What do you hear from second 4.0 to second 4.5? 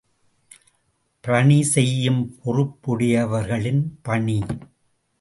பணி.